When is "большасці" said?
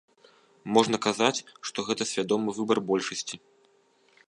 2.93-3.35